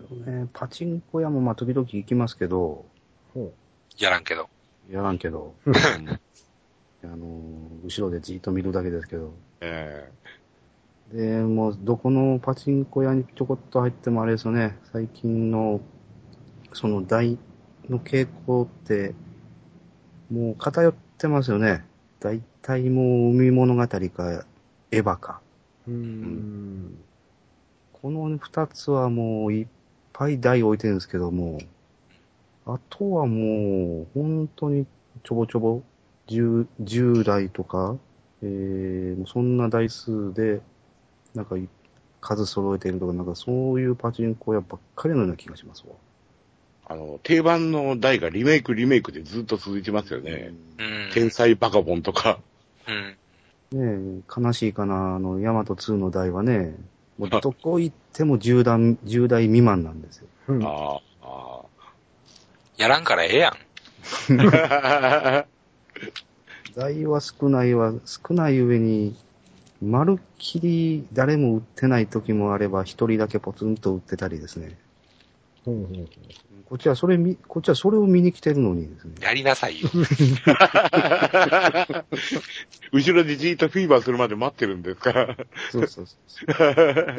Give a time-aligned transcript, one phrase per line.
[0.00, 2.84] けどね、パチンコ屋もまあ時々行きますけど、
[3.32, 3.52] ほ
[3.98, 4.48] やらんけど。
[4.90, 5.72] やらんけど、う。
[7.04, 7.26] あの、
[7.84, 10.10] 後ろでじーっと見るだけですけど、え
[11.12, 15.80] で、もう、どこのパチンコ屋にちょこっと入ってもあれですよね、最近の、
[16.72, 17.38] その台
[17.88, 19.14] の傾向って、
[20.30, 21.84] もう偏ってますよね。
[22.18, 25.40] 大体もう海物語か、エヴァか。
[25.86, 26.98] うーん。
[27.92, 29.66] この二つはもういっ
[30.16, 31.58] ぱい台置いてるんですけども、
[32.64, 34.86] あとはもう、本当に
[35.22, 35.82] ちょぼちょぼ、
[36.28, 37.96] 10, 10台とか、
[38.42, 40.62] えー、そんな台数で、
[41.34, 41.68] なんかい
[42.22, 45.94] 数揃えてるとか、なんかそういうパチンコ屋ばっかりのような気がしますわ。
[46.88, 50.54] あの、定番の台がリメイクリメイクでずっと続いてますよね。
[50.78, 51.10] うん。
[51.12, 52.38] 天才バカボンとか。
[53.72, 54.20] うん。
[54.20, 56.74] ねえ、悲しいかな、あの、ヤマト2の台はね、
[57.18, 60.26] もうどこ行っても10台 ,10 台未満なんですよ。
[60.48, 61.62] うんああ、あ
[62.76, 63.52] やらんからええやん。
[64.40, 65.46] あ。
[66.76, 69.16] 台は少ないは、少ない上に、
[69.82, 74.76] まるっきり誰も売ってない時もあれば、一人だけポツンと売ってたりですね。
[75.66, 76.08] ほうほうほう
[76.68, 79.14] こっちはそれ見、こっちはそれを見に来てるのにですね。
[79.20, 79.88] やりなさいよ。
[82.92, 85.36] 後ろでじーっとフィーバーするまで待ってるんですから。
[85.70, 86.46] そうそうそう。
[86.48, 86.54] で、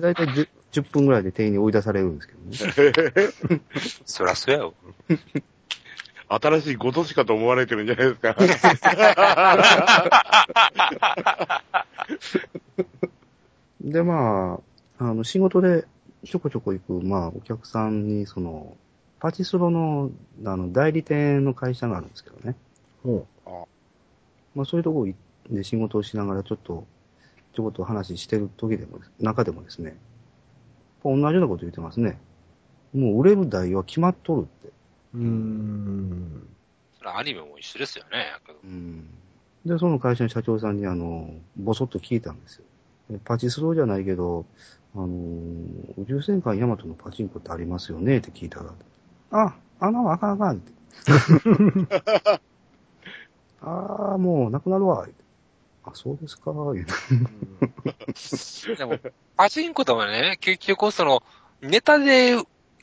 [0.00, 2.56] だいたい 10, 10分ぐらいで店員に追い出されるんですけどね。
[4.06, 4.72] そらそうやよ。
[6.28, 8.34] 新しいごとしかと思われてるんじゃないですか。
[13.82, 14.58] で、ま
[14.98, 15.84] あ、あの、仕事で
[16.24, 18.76] ちょこちょこ行く、まあ、お客さんに、その、
[19.20, 20.10] パチスロの、
[20.44, 22.56] あの、代理店の会社があるんですけどね。
[23.02, 23.26] ほ
[24.54, 25.06] まあ、そういうとこ
[25.50, 26.86] で仕事をしながら、ちょっと、
[27.54, 29.96] ちょこっと話してる時でも、中でもですね、
[31.04, 32.18] 同じようなこと言ってますね。
[32.94, 34.68] もう売れる台は決まっとるって。
[35.14, 35.18] う。
[35.18, 36.48] うーん。
[36.98, 38.26] それアニメも一緒ですよね。
[38.64, 39.06] うん。
[39.66, 42.64] で、その会社の社長さんに、あの、ぼそっと聞いたんですよ。
[43.10, 44.46] えパチスロじゃないけど、
[44.94, 45.06] あの、
[45.98, 48.18] 宇宙戦艦ヤマトのパチンコってありますよね？
[48.18, 48.72] って聞いたら、
[49.32, 50.72] あ、あんなもん あかんあかんって。
[53.60, 55.06] ああ、もうなくなるわ。
[55.86, 58.98] あ、そうですか、言うてでも、
[59.36, 61.22] パチンコとはね、結局その、
[61.60, 62.36] ネタで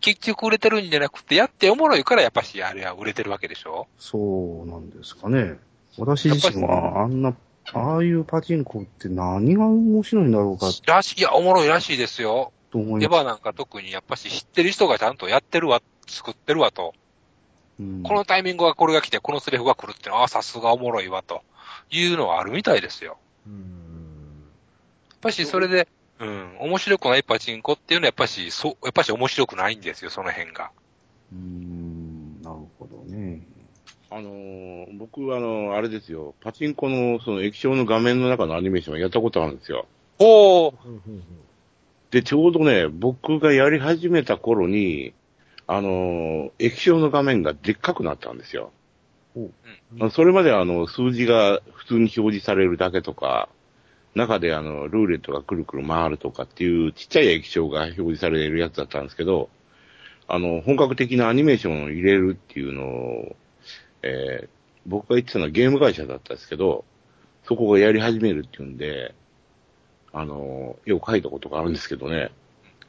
[0.00, 3.86] 結局売れてるんじゃなくて、やっておもろいからやっぱしあれは売れてるわけでしょ？
[3.98, 5.58] そうなんですかね。
[5.98, 7.34] 私自身は、あんな、
[7.74, 12.52] ああいうパチンコって何が面白いんだろうからしい、いや、おもろいらしいですよ。
[12.70, 16.94] と思いまエヴァなんか特にやっぱし知ってる人がちゃんとやってるわ、作ってるわと。
[17.78, 17.82] す。
[17.82, 21.42] うんこのタイミングがこれが来て、このセリフが来るってのは、ああ、さすがおもろいわ、と
[21.90, 23.18] いうのはあるみたいですよ。
[23.46, 23.56] うーん。
[25.10, 25.88] やっぱしそれで、
[26.20, 30.70] うん、面白くないパチンコっていうのはやっぱし、そう、やっぱし面白くないんですよ、その辺が。
[31.32, 33.42] うーん、なるほどね。
[34.10, 39.86] あのー僕はあのあれですよ、パチンコのその液晶の画面の中のアニメーションをやったことあるんですよ。
[40.18, 40.74] おー、
[42.10, 45.12] で、ちょうどね、僕がやり始めた頃に、
[45.66, 48.72] あのー液晶の画面がでっかくなったんですよ。
[50.10, 53.48] それまではあの、数字が普通に表示されるだけとか、
[54.14, 59.50] 中であの、ルーレットがくるくる回るとかっていうちっちゃい液晶が表示されるやつだったんですけど、
[60.26, 63.36] あの、本格的なアニメーションを入れるっていうのを、
[64.02, 64.48] えー
[64.88, 66.84] 僕が言ってたのはゲーム会社だったんですけど、
[67.44, 69.14] そこがやり始めるっていうんで、
[70.12, 72.30] あの、よく書いたことがあるんですけどね。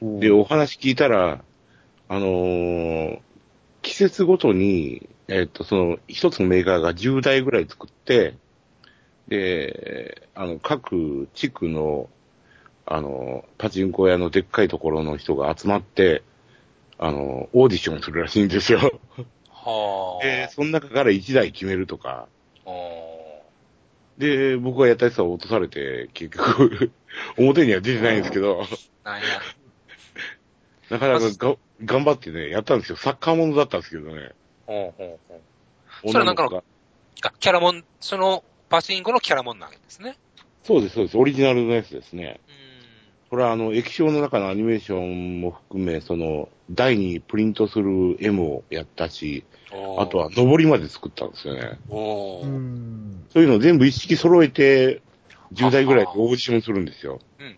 [0.00, 1.44] で、お話聞いたら、
[2.08, 3.18] あのー
[3.82, 8.36] 季節ごとに、えっ、と、その、一つのメーカーが10台ぐらい作って、
[9.26, 12.08] で、あの、各地区の、
[12.86, 16.22] あの、パチンコ屋のでっかいところの人が集まって、
[16.96, 19.00] あの、オーディションするらしいんですよ。
[19.64, 20.24] はあ。
[20.24, 22.26] で、その中から1台決めるとか。
[22.64, 23.42] お
[24.18, 26.92] で、僕がやったやつは落とされて、結局、
[27.38, 29.26] 表には出てないんですけど、ーなんや。
[30.90, 32.96] なかなかが頑張ってね、やったんですよ。
[32.96, 34.32] サッカーものだったんですけどね。
[34.66, 35.40] ほうほうほ
[36.08, 36.12] う。
[36.12, 36.62] それなんかの
[37.38, 40.18] キャラモン、その、パチンコのキャラモンなわけですね。
[40.64, 41.18] そうです、そうです。
[41.18, 42.40] オリジナルのやつですね。
[42.48, 49.44] うこれはあの、液晶の中のアニメーションも含め、その、台にプリントする絵もやったし、
[49.98, 51.78] あとは、上りまで作ったんですよね。
[51.88, 55.02] そういうのを全部一式揃えて、
[55.54, 57.20] 10台ぐらいでオーディションするんですよ。
[57.38, 57.56] うん。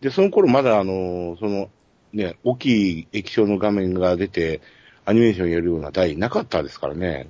[0.00, 1.70] で、その頃まだあの、その、
[2.12, 4.60] ね、大きい液晶の画面が出て、
[5.04, 7.28] アニメーションやるような台なかったですからね。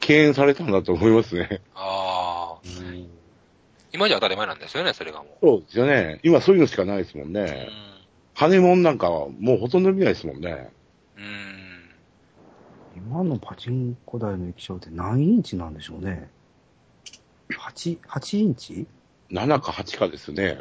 [0.00, 1.60] 敬遠されたんだと思いますね。
[1.74, 2.58] ああ。
[3.92, 5.46] 今じゃ当たり前なんですよね、それがもう。
[5.46, 6.20] そうですよね。
[6.22, 7.68] 今そういうのしかないですもんうんね。
[8.34, 10.70] 羽もんなんかはもうほとんど見ないですもんね。
[11.16, 11.61] うん。
[13.08, 16.30] 今のパチンコ台の液晶って何インチなんでしょうね。
[17.50, 18.86] 8、8インチ
[19.30, 20.60] ？7か8かですね。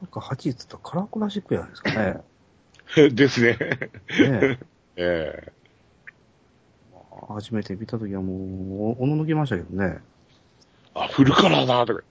[0.00, 3.10] なんか8って言ったらカラークラシックやないですかね。
[3.14, 3.52] ですね。
[3.52, 3.58] ね
[4.18, 4.58] え。
[4.96, 5.52] え
[7.28, 9.98] 初めて見たときはもう、おおののきましたけどね。
[9.98, 10.00] え
[10.94, 12.02] あ、フルカラーだとか。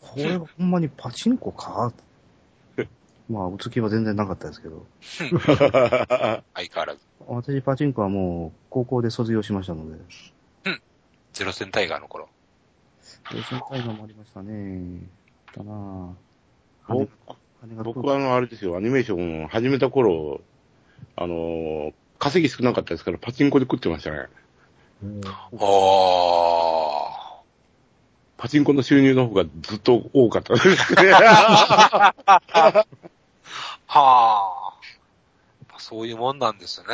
[0.00, 1.92] これほんまにパチンコか？
[3.28, 4.86] まあ、お付きは全然なかったですけど。
[5.00, 7.00] 相変わらず。
[7.26, 9.98] 私、パチンコはもう、高校で卒業しましたので。
[11.32, 12.28] ゼロ戦タイガーの頃。
[13.00, 15.00] そういうタイガーもありましたね。
[15.56, 16.12] だなぁ。
[16.88, 17.10] 僕
[17.62, 20.40] 羽が僕はあの、あれですよ、アニメーションを始めた頃、
[21.16, 24.28] あのー稼ぎ少なかったですから、パチンコで食ってましたね。
[25.02, 25.20] うん
[25.52, 27.14] おー。
[28.38, 31.12] パチンコの収入の方がずっと多かったですね。
[34.00, 35.78] はあ。
[35.78, 36.86] そういうもんなんですね。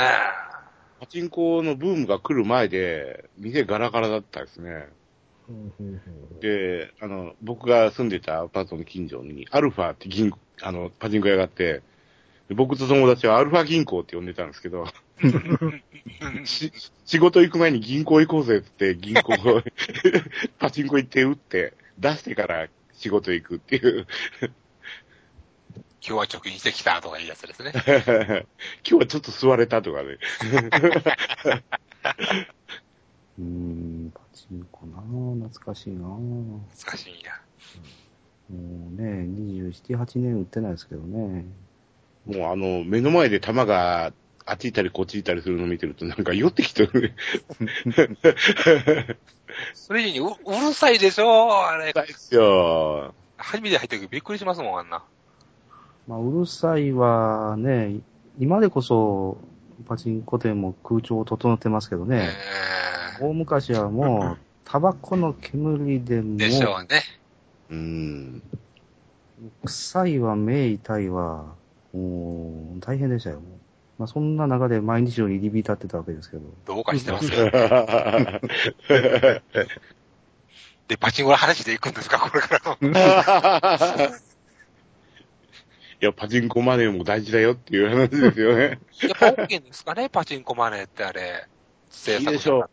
[1.01, 4.87] パチンコのブームが来る前で、店ガラガラだったですね。
[6.43, 10.31] で、あの、僕が住んでたアパートの近所に、アルファって銀、
[10.61, 11.83] あの、パチンコ屋があって、
[12.49, 14.85] で僕と友達はアルファ銀行って呼んでたんですけど、
[16.45, 16.73] し
[17.07, 19.63] 仕事行く前に銀行行こうぜって銀行、
[20.59, 24.07] パチンコ行って打って、出してから仕事行くっていう、
[26.07, 27.73] 今日は貯金してきたとかいうやつですね。
[28.89, 30.19] 今日はちょっと座れたとかね。
[33.39, 36.03] うーん、パチンコなぁ、懐かしいなぁ。
[36.07, 37.41] も難しいんや。
[38.51, 38.55] う
[39.01, 41.45] ね、27、8年売ってないですけどね。
[42.27, 44.13] もうあの、目の前で球が
[44.47, 47.15] あっち行ったりこっち行ったりするのを見てるとなんか酔ってきてる。
[49.75, 51.93] それ以上にううるさいでしょあれ。
[51.93, 53.15] ですよ。
[53.37, 55.05] 初めて入った時びっくりしますもん、あんな。
[56.11, 58.01] まあ、うるさいはね、
[58.41, 59.39] 今でこそ、
[59.87, 62.31] パチンコ店も空調を整ってますけどね。
[63.21, 67.03] え大昔はもう、タバコの煙でもー、でしょうね。
[67.71, 68.43] うん。
[69.65, 71.55] 臭いわ、目痛いわ、
[71.93, 73.41] もう、大変でしたよ。
[73.97, 76.43] まあ、そんな中で毎日のように入り浸ってたわけですけど。
[76.67, 77.53] どうかしてますよ。
[80.89, 84.19] で、パチンコの話で行くんですか、これから
[86.05, 88.81] や、パチンコマネーも大事だよっていう話ですよね。
[89.03, 91.47] やっぱ OK ですかね、パチンコマネーってあれ。
[92.19, 92.71] いいでしょう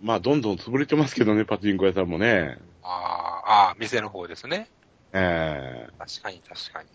[0.00, 2.58] まあ、どんどん潰れてますけどね、パチンコ屋さんもね。
[2.82, 4.68] あーあー、店の方ですね。
[5.12, 6.88] え確かに確かに。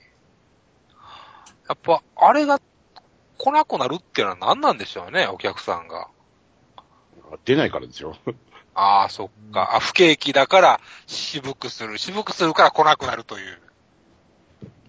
[1.67, 2.59] やっぱ、あれが
[3.37, 6.07] 来なくなるっていうのは何なんでしょうね、お客さんが。
[7.33, 8.15] え出ないからでしょ。
[8.75, 9.75] ああ、そっか。
[9.75, 11.97] あ、不景気だから渋くする。
[11.97, 13.61] 渋くするから来なくなるという。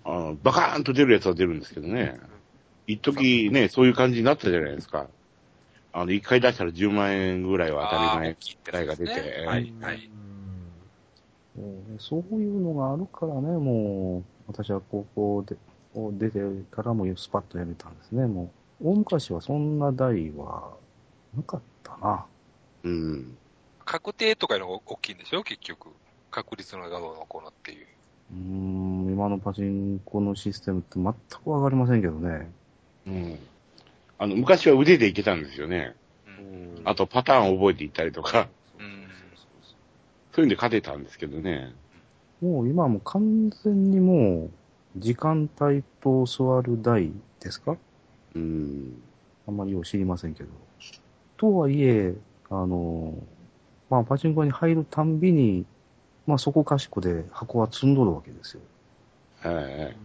[0.04, 2.18] あのバカーンと出るやつは出るんですけどね。
[2.86, 5.08] 一時ね、そういう感じになったじゃないですか。
[5.92, 10.10] あの、一回出したら10万円ぐらいは当たり前あー大きいが出てはい、はい。
[11.98, 15.56] そういうのがあるからね、もう、私は高校で
[15.94, 16.40] を出て
[16.72, 18.26] からもスパッとやめたんですね。
[18.26, 18.50] も
[18.80, 20.74] う、大昔はそんな台は
[21.36, 22.26] なかったな。
[22.82, 23.36] うん。
[23.84, 25.90] 確定とかいうのが大きいんでしょ結局。
[26.30, 27.86] 確率の画像のこのっていう。
[28.32, 31.04] うーん、今のパチンコのシステムって全
[31.42, 32.50] くわかりませんけどね。
[33.06, 33.38] うん。
[34.18, 35.94] あの、昔は腕でいけたんですよね。
[36.26, 36.30] う
[36.80, 36.82] ん。
[36.84, 39.06] あとパターンを覚えていったりとか、うん。
[40.32, 41.72] そういうんで勝てたんですけどね。
[42.40, 44.50] もう今はもう完全にもう、
[44.96, 47.76] 時間帯と座る台ですか？
[48.34, 49.02] うん。
[49.46, 50.48] あんまりよう知りませんけど。
[51.36, 52.14] とはいえ、
[52.50, 53.14] あの、
[53.90, 55.66] まあ、パチンコに入るたんびに、
[56.26, 58.62] まあ、そこかしこで箱は積んどるわけですよ。
[59.42, 59.96] はい。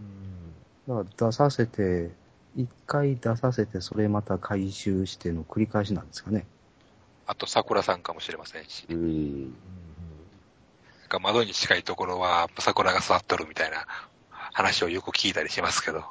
[0.88, 2.10] だから出させて、
[2.56, 6.46] 一回出させて、それまた回収しての繰り返しなんですかね。
[7.26, 8.86] あと桜さんかもしれませんし。
[8.90, 9.54] うん。
[11.08, 13.86] が窓に近いところは桜が座っとるみたいな
[14.30, 16.04] 話をよく聞いたりしますけど。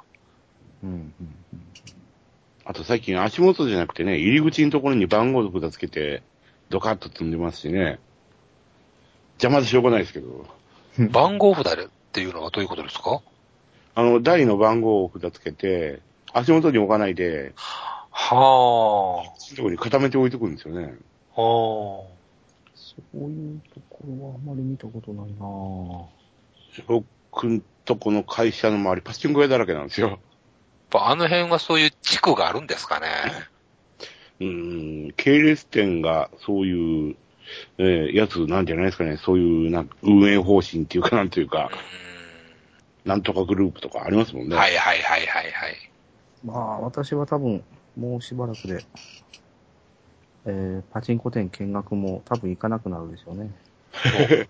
[0.84, 1.14] うん、うん。
[2.66, 6.24] あと最近足元じゃなくてね、入り口のところに番号札つけて、
[6.70, 8.00] ドカッと積んでますしね。
[9.42, 10.46] 邪魔でしょうがないですけど。
[11.12, 13.22] 番号札でっていうのはどういうことですか？
[13.96, 16.02] あの、台の番号を札つけて、
[16.34, 17.54] 足元に置かないで、
[18.12, 20.94] はそういうところに固めて置いとくんですよね。
[21.36, 21.42] あ。
[21.42, 22.06] は
[22.76, 26.06] そういうところはあまり見たことないなぁ。
[26.88, 30.10] 僕んとこの会社の周り、パチンコ屋だらけなんですよ。
[30.10, 30.20] やっ
[30.90, 33.08] ぱあの辺はそういう地区があるんですかね？
[34.42, 37.16] うーん、系列店がそういう、
[37.78, 39.18] えーやつなんじゃないですかね。
[39.18, 41.70] そういう、なんか運営方針っていうかなんというか。
[43.06, 44.56] なんとかグループとかありますもんね。
[44.56, 45.92] はいはいはいはいはい。
[46.46, 47.64] まあ、私は多分、
[47.98, 48.86] もうしばらくで、
[50.46, 53.52] えー、パチンコ店見学も多分行かなくなるでしょうね。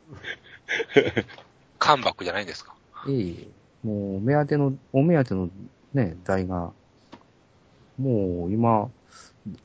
[1.79, 2.75] カンバックじゃないんですか。
[3.07, 3.47] ええ
[3.81, 5.49] もう、目当ての、お目当ての
[5.93, 6.73] ね、台が、
[7.97, 8.89] もう今、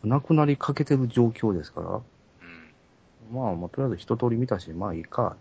[0.05, 2.03] なくなりかけてる状況ですから、うん。
[3.31, 5.37] まあ、まあ、とりあえず一通り見たし、まあいいか、